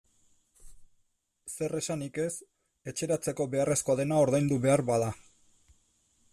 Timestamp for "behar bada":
4.67-5.15